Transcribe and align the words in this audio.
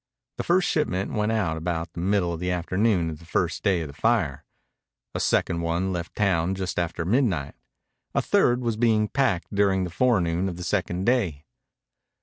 The 0.37 0.43
first 0.43 0.67
shipment 0.67 1.13
went 1.13 1.31
out 1.31 1.57
about 1.57 1.93
the 1.93 1.99
middle 1.99 2.33
of 2.33 2.39
the 2.39 2.49
afternoon 2.49 3.11
of 3.11 3.19
the 3.19 3.25
first 3.25 3.61
day 3.61 3.81
of 3.81 3.87
the 3.87 3.93
fire. 3.93 4.43
A 5.13 5.19
second 5.19 5.61
one 5.61 5.93
left 5.93 6.15
town 6.15 6.55
just 6.55 6.79
after 6.79 7.05
midnight. 7.05 7.53
A 8.15 8.21
third 8.23 8.61
was 8.61 8.77
being 8.77 9.07
packed 9.09 9.53
during 9.53 9.83
the 9.83 9.91
forenoon 9.91 10.49
of 10.49 10.57
the 10.57 10.63
second 10.63 11.05
day. 11.05 11.45